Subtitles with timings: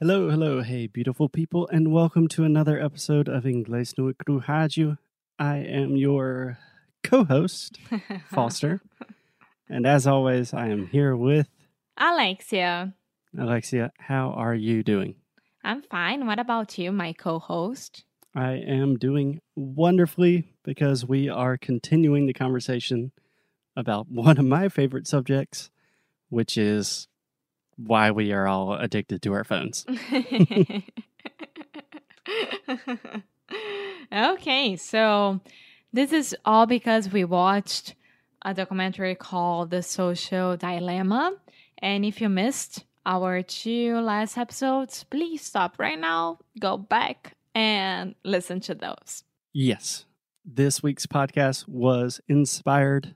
[0.00, 4.96] Hello, hello, hey, beautiful people, and welcome to another episode of Inglês no Rádio.
[5.40, 6.56] I am your
[7.02, 7.80] co-host,
[8.26, 8.80] Foster,
[9.68, 11.48] and as always, I am here with
[11.96, 12.94] Alexia.
[13.36, 13.90] Alexia.
[13.98, 15.16] How are you doing?
[15.64, 16.28] I'm fine.
[16.28, 18.04] What about you, my co host?
[18.36, 23.10] I am doing wonderfully because we are continuing the conversation
[23.74, 25.70] about one of my favorite subjects,
[26.28, 27.08] which is
[27.78, 29.86] why we are all addicted to our phones.
[34.12, 35.40] okay, so
[35.92, 37.94] this is all because we watched
[38.44, 41.32] a documentary called The Social Dilemma.
[41.78, 48.14] And if you missed our two last episodes, please stop right now, go back and
[48.24, 49.24] listen to those.
[49.52, 50.04] Yes.
[50.44, 53.14] This week's podcast was inspired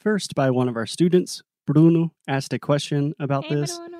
[0.00, 1.42] first by one of our students.
[1.66, 3.78] Bruno asked a question about Hey, this.
[3.78, 3.97] Bruno.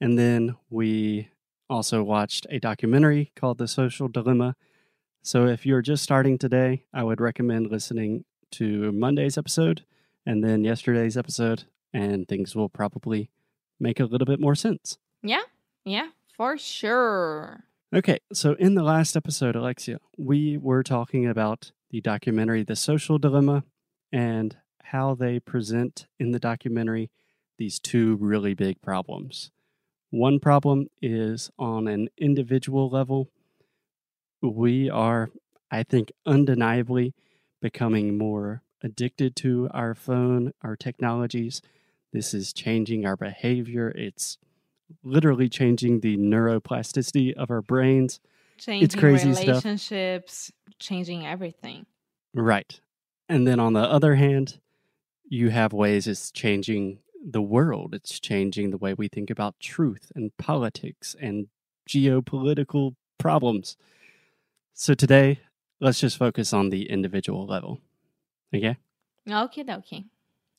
[0.00, 1.28] And then we
[1.68, 4.56] also watched a documentary called The Social Dilemma.
[5.22, 9.84] So if you're just starting today, I would recommend listening to Monday's episode
[10.26, 13.30] and then yesterday's episode, and things will probably
[13.78, 14.98] make a little bit more sense.
[15.22, 15.42] Yeah,
[15.84, 17.64] yeah, for sure.
[17.94, 23.18] Okay, so in the last episode, Alexia, we were talking about the documentary The Social
[23.18, 23.64] Dilemma
[24.12, 27.10] and how they present in the documentary
[27.58, 29.50] these two really big problems.
[30.10, 33.28] One problem is on an individual level.
[34.42, 35.30] We are,
[35.70, 37.14] I think, undeniably
[37.60, 41.62] becoming more addicted to our phone, our technologies.
[42.12, 43.90] This is changing our behavior.
[43.90, 44.38] It's
[45.04, 48.18] literally changing the neuroplasticity of our brains.
[48.58, 49.46] Changing crazy stuff.
[49.46, 51.86] relationships, changing everything.
[52.34, 52.80] Right.
[53.28, 54.58] And then on the other hand,
[55.28, 57.94] you have ways it's changing the world.
[57.94, 61.48] It's changing the way we think about truth and politics and
[61.88, 63.76] geopolitical problems.
[64.74, 65.40] So today,
[65.80, 67.80] let's just focus on the individual level.
[68.54, 68.76] Okay?
[69.30, 70.06] Okay, dokie.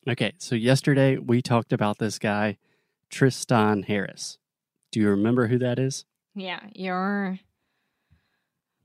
[0.07, 0.33] Okay.
[0.37, 2.57] So yesterday, we talked about this guy,
[3.09, 4.37] Tristan Harris.
[4.91, 6.05] Do you remember who that is?
[6.35, 7.39] Yeah, your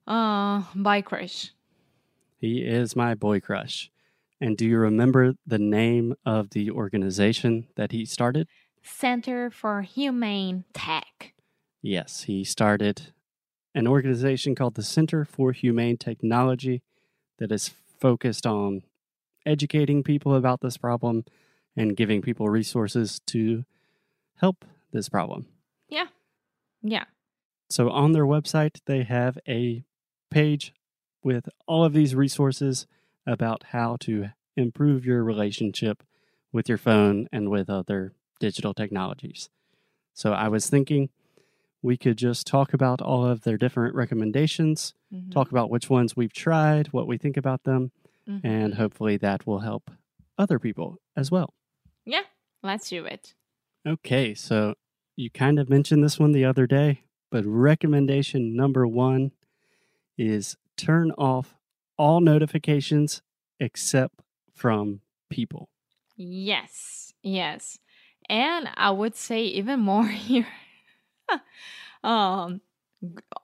[0.07, 1.53] uh bike crush.
[2.39, 3.91] He is my boy crush.
[4.41, 8.49] And do you remember the name of the organization that he started?
[8.83, 11.35] Center for Humane Tech.
[11.83, 13.13] Yes, he started
[13.75, 16.83] an organization called the Center for Humane Technology
[17.39, 18.83] that is focused on
[19.45, 21.25] educating people about this problem
[21.77, 23.65] and giving people resources to
[24.37, 25.47] help this problem.
[25.89, 26.07] Yeah.
[26.83, 27.05] Yeah.
[27.71, 29.85] So on their website, they have a
[30.31, 30.73] page
[31.23, 32.87] with all of these resources
[33.27, 36.03] about how to improve your relationship
[36.53, 39.51] with your phone and with other digital technologies.
[40.15, 41.11] So I was thinking
[41.83, 45.31] we could just talk about all of their different recommendations, Mhm.
[45.31, 47.93] talk about which ones we've tried, what we think about them,
[48.27, 48.41] Mhm.
[48.45, 49.91] and hopefully that will help
[50.39, 51.53] other people as well.
[52.05, 52.23] yeah,
[52.63, 53.35] let's do it.
[53.87, 54.75] Okay, so
[55.17, 59.33] you kind of mentioned this one the other day, but recommendation number one
[60.17, 61.56] is turn off
[61.97, 63.23] all notifications
[63.61, 64.21] except
[64.53, 65.69] from people.
[66.17, 67.79] Yes, yes.
[68.29, 70.47] And I would say even more here.
[72.03, 72.61] um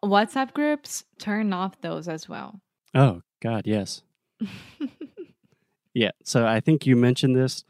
[0.03, 2.61] WhatsApp groups, turn off those as well.
[2.95, 4.03] Oh, God, yes.
[5.95, 7.65] Yeah, so I think you mentioned this.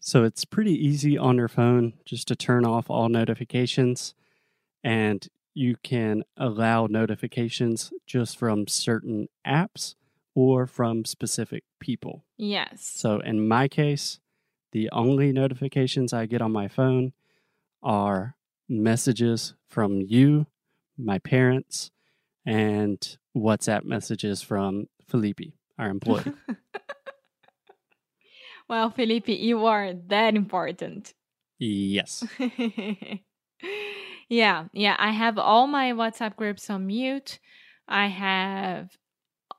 [0.00, 4.12] So it's pretty easy on your phone just to turn off all notifications,
[4.82, 9.94] and you can allow notifications just from certain apps
[10.34, 12.24] or from specific people.
[12.36, 12.90] yes.
[12.94, 14.20] So in my case,
[14.72, 17.12] the only notifications I get on my phone
[17.82, 18.36] are
[18.68, 20.46] messages from you,
[20.98, 21.90] my parents,
[22.44, 26.24] and WhatsApp messages from Felipe, our employee.
[28.68, 31.14] well, Felipe, you are that important.
[31.58, 32.24] yes.
[34.28, 34.96] yeah, yeah.
[34.98, 37.38] I have all my WhatsApp groups on mute.
[37.86, 38.96] I have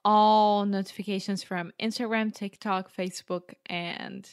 [0.06, 4.30] all notifications from Instagram, TikTok, Facebook, and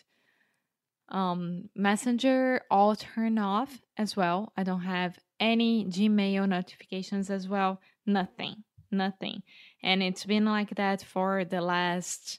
[1.09, 4.53] um, Messenger all turned off as well.
[4.57, 7.81] I don't have any Gmail notifications as well.
[8.07, 9.43] Nothing, nothing.
[9.83, 12.39] And it's been like that for the last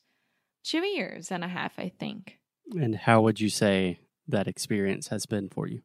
[0.63, 2.37] two years and a half, I think.
[2.79, 5.81] And how would you say that experience has been for you?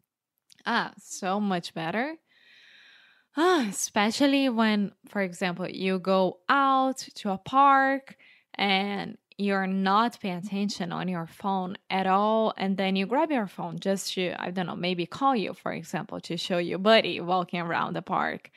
[0.67, 2.17] Ah, so much better.
[3.37, 8.17] Ah, especially when, for example, you go out to a park
[8.55, 13.47] and you're not paying attention on your phone at all and then you grab your
[13.47, 17.21] phone just to i don't know maybe call you for example to show your buddy
[17.21, 18.51] walking around the park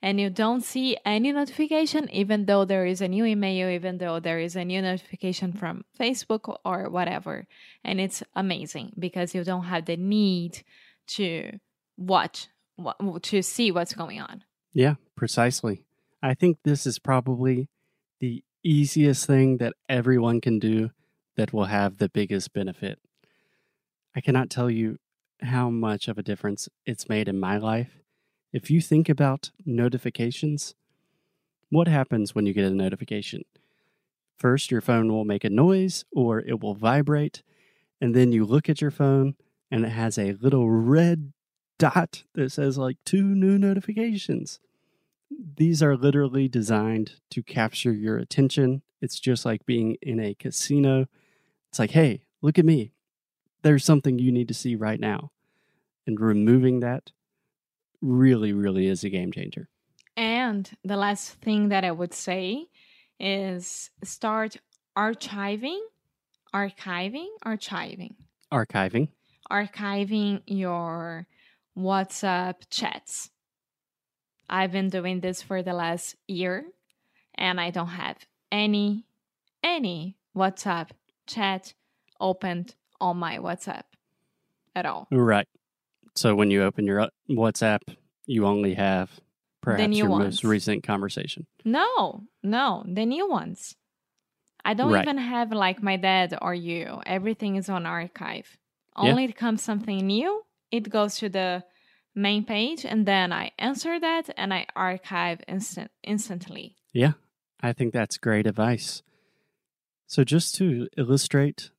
[0.00, 4.20] and you don't see any notification even though there is a new email even though
[4.20, 7.46] there is a new notification from facebook or whatever.
[7.84, 10.62] And it's amazing because you don't have the need
[11.08, 11.58] to
[11.96, 12.48] watch
[13.22, 15.84] to see what's going on Yeah, precisely.
[16.22, 17.68] I think this is probably
[18.20, 20.90] the easiest thing that everyone can do
[21.36, 22.98] that will have the biggest benefit.
[24.14, 24.98] I cannot tell you
[25.40, 28.00] how much of a difference it's made in my life.
[28.52, 30.74] If you think about notifications,
[31.70, 33.44] what happens when you get a notification?
[34.36, 37.42] First, your phone will make a noise or it will vibrate,
[38.00, 39.34] and then you look at your phone
[39.70, 41.32] and it has a little red
[41.78, 44.60] dot that says like two new notifications.
[45.30, 48.82] These are literally designed to capture your attention.
[49.00, 51.06] It's just like being in a casino.
[51.70, 52.92] It's like, hey, look at me.
[53.62, 55.30] There's something you need to see right now.
[56.06, 57.12] And removing that
[58.00, 59.68] really, really is a game changer.
[60.16, 62.66] And the last thing that I would say
[63.20, 64.56] is start
[64.96, 65.80] archiving,
[66.54, 68.14] archiving, archiving,
[68.52, 69.08] Archiving.
[69.50, 71.26] archiving your
[71.78, 73.30] WhatsApp chats.
[74.50, 76.64] I've been doing this for the last year
[77.34, 78.16] and I don't have
[78.50, 79.04] any
[79.62, 80.90] any WhatsApp
[81.26, 81.74] chat
[82.20, 83.82] opened on my WhatsApp
[84.74, 85.06] at all.
[85.10, 85.46] Right.
[86.16, 87.80] So when you open your uh, WhatsApp,
[88.26, 89.10] you only have
[89.60, 90.24] perhaps your ones.
[90.24, 91.46] most recent conversation.
[91.64, 93.76] No, no, the new ones.
[94.64, 95.04] I don't Right.
[95.04, 97.00] even have like my dad or you.
[97.06, 98.58] Everything is on archive.
[99.00, 99.10] Yeah.
[99.10, 101.64] Only comes something new, it goes to the
[102.14, 106.76] main page, and then I answer that and I archive instant instantly.
[106.92, 107.12] Yeah,
[107.60, 109.02] I think that's great advice.
[110.06, 111.70] So, just to illustrate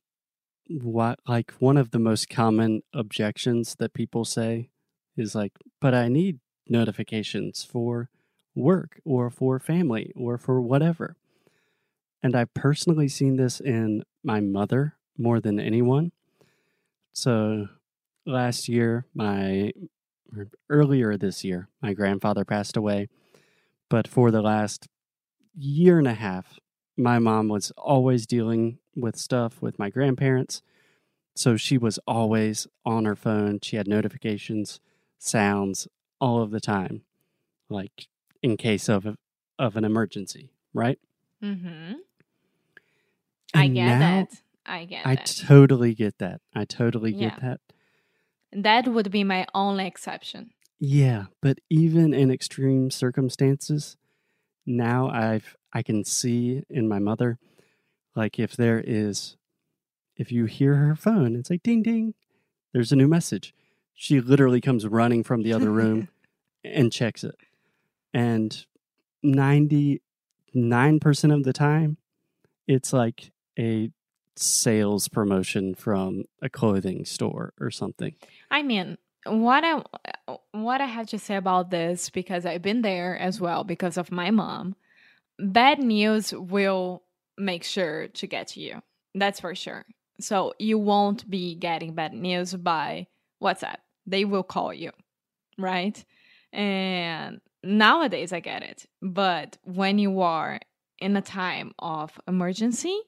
[0.68, 4.70] what, like, one of the most common objections that people say
[5.16, 6.38] is like, but I need
[6.68, 8.08] notifications for
[8.54, 11.16] work or for family or for whatever.
[12.22, 16.12] And I've personally seen this in my mother more than anyone.
[17.12, 17.68] So,
[18.26, 19.72] last year, my
[20.68, 23.08] earlier this year, my grandfather passed away.
[23.88, 24.86] But for the last
[25.56, 26.58] year and a half,
[26.96, 30.62] my mom was always dealing with stuff with my grandparents.
[31.34, 33.58] So she was always on her phone.
[33.62, 34.80] She had notifications,
[35.18, 35.88] sounds
[36.20, 37.02] all of the time,
[37.68, 38.06] like
[38.42, 39.16] in case of
[39.58, 40.98] of an emergency, right?
[41.42, 41.94] Mm-hmm.
[43.54, 44.28] I get that.
[44.64, 45.26] I get I that.
[45.46, 46.40] totally get that.
[46.54, 47.38] I totally get Yeah.
[47.40, 47.60] that.
[48.52, 50.50] That would be my only exception.
[50.78, 53.96] Yeah, but even in extreme circumstances,
[54.66, 57.38] now I've I can see in my mother,
[58.16, 59.36] like if there is,
[60.16, 62.14] if you hear her phone, it's like ding ding,
[62.72, 63.54] there's a new message.
[63.94, 66.08] She literally comes running from the other room
[66.64, 67.36] and checks it,
[68.14, 68.64] and
[69.22, 70.02] ninety
[70.54, 71.98] nine percent of the time,
[72.66, 73.90] it's like a
[74.40, 78.14] sales promotion from a clothing store or something.
[78.50, 79.82] I mean, what I
[80.52, 84.10] what I have to say about this because I've been there as well because of
[84.10, 84.76] my mom.
[85.38, 87.02] Bad news will
[87.38, 88.82] make sure to get to you.
[89.14, 89.84] That's for sure.
[90.20, 93.06] So you won't be getting bad news by
[93.42, 93.76] WhatsApp.
[94.06, 94.90] They will call you,
[95.58, 96.02] right?
[96.52, 98.86] And nowadays I get it.
[99.00, 100.60] But when you are
[100.98, 103.00] in a time of emergency,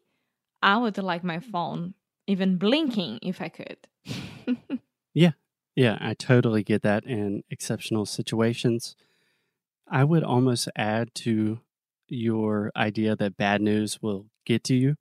[0.63, 1.95] I would like my phone
[2.27, 3.79] even blinking if I could.
[5.15, 5.33] Yeah,
[5.77, 8.97] Yeah, I totally get that in exceptional situations.
[9.89, 11.61] I would almost add to
[12.09, 14.97] your idea that bad news will get to you.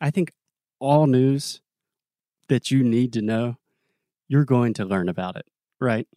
[0.00, 0.32] I think
[0.80, 1.60] all news
[2.48, 3.56] that you need to know,
[4.28, 5.46] you're going to learn about it,
[5.80, 6.08] right?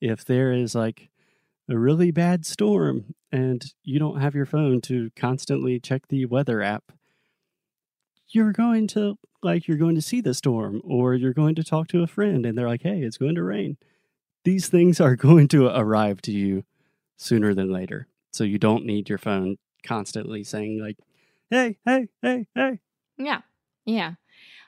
[0.00, 1.10] If there is like
[1.68, 6.62] a really bad storm and you don't have your phone to constantly check the weather
[6.62, 6.92] app,
[8.34, 11.88] you're going to like you're going to see the storm or you're going to talk
[11.88, 13.76] to a friend and they're like, "Hey, it's going to rain."
[14.44, 16.64] These things are going to arrive to you
[17.16, 18.08] sooner than later.
[18.32, 20.98] So you don't need your phone constantly saying like,
[21.50, 22.80] "Hey, hey, hey, hey."
[23.16, 23.42] Yeah.
[23.84, 24.14] Yeah.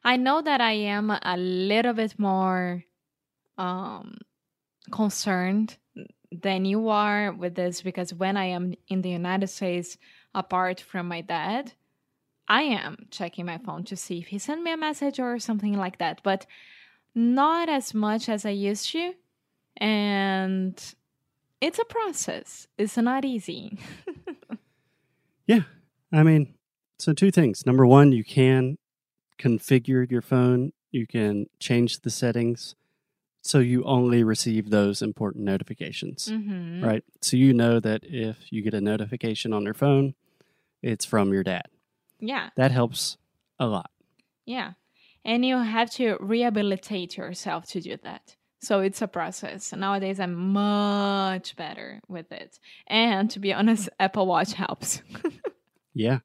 [0.05, 2.85] I know that I am a little bit more
[3.59, 4.19] um
[4.93, 5.77] concerned
[6.31, 9.97] than you are with this because when I am in the United States
[10.35, 11.73] apart from my dad,
[12.49, 15.77] I am checking my phone to see if he sent me a message or something
[15.77, 16.47] like that, but
[17.15, 19.15] not as much as I used to.
[19.79, 20.95] And
[21.61, 22.67] it's a process.
[22.79, 23.79] It's not easy.
[25.47, 25.61] Yeah.
[26.13, 26.55] I mean,
[26.99, 27.65] So, two things.
[27.67, 28.79] Number one, you can
[29.39, 32.75] configure your phone, you can change the settings
[33.43, 36.83] so you only receive those important notifications, Mm-hmm.
[36.85, 37.05] right?
[37.21, 40.15] So, you know that if you get a notification on your phone,
[40.83, 41.67] it's from your dad.
[42.19, 42.51] Yeah.
[42.57, 43.17] That helps
[43.59, 43.91] a lot.
[44.45, 44.73] Yeah.
[45.25, 48.37] And you have to rehabilitate yourself to do that.
[48.61, 49.73] So it's a process.
[49.73, 52.59] Nowadays, I'm much better with it.
[52.87, 55.03] And to be honest, Apple Watch helps.
[55.97, 56.19] Yeah.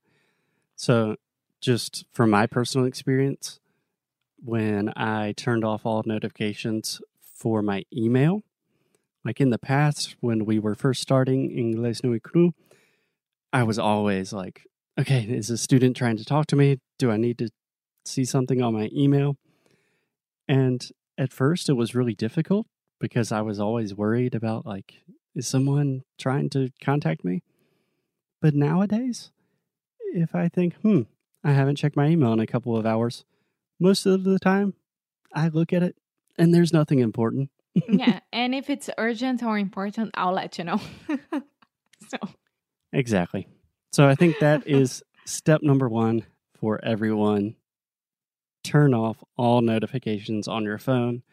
[0.75, 1.15] So,
[1.61, 3.61] just from my personal experience,
[4.43, 7.01] when I turned off all notifications
[7.33, 8.43] for my email,
[9.23, 12.53] like in the past when we were first starting Inglés Nui Cru,
[13.53, 14.63] I was always like,
[14.99, 16.79] okay, is a student trying to talk to me?
[16.99, 17.49] Do I need to
[18.05, 19.37] see something on my email?
[20.47, 22.67] And at first, it was really difficult
[22.99, 24.95] because I was always worried about, like,
[25.35, 27.41] is someone trying to contact me?
[28.41, 29.31] But nowadays,
[30.13, 31.01] if I think, hmm,
[31.43, 33.23] I haven't checked my email in a couple of hours,
[33.79, 34.73] most of the time
[35.33, 35.95] I look at it
[36.37, 37.49] and there's nothing important.
[37.87, 38.19] yeah.
[38.33, 40.79] And if it's urgent or important, I'll let you know.
[42.09, 42.17] so,
[42.93, 43.47] Exactly.
[43.91, 46.25] So I think that is step number one
[46.57, 47.55] for everyone.
[48.63, 51.23] Turn off all notifications on your phone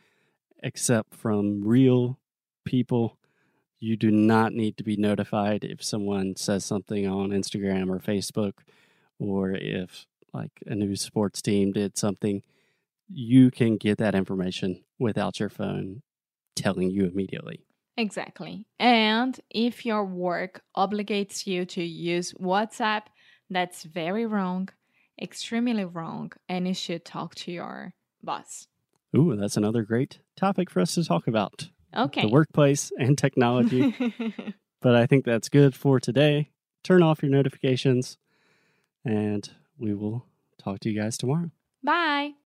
[0.61, 2.19] except from real
[2.65, 3.17] people.
[3.79, 8.55] You do not need to be notified if someone says something on Instagram or Facebook
[9.21, 12.43] or if like a new sports team did something.
[13.09, 16.03] You can get that information without your phone
[16.57, 17.68] telling you immediately.
[17.99, 18.67] Exactly.
[18.79, 23.03] And if your work obligates you to use WhatsApp,
[23.51, 24.71] that's very wrong,
[25.21, 26.33] extremely wrong.
[26.49, 28.69] And you should talk to your boss.
[29.17, 31.69] Ooh, that's another great topic for us to talk about.
[31.97, 32.23] Okay.
[32.23, 33.95] the workplace and technology.
[34.83, 36.51] but I think that's good for today.
[36.85, 38.19] Turn off your notifications,
[39.05, 40.27] and we will
[40.59, 41.51] talk to you guys tomorrow.
[41.83, 42.39] Bye.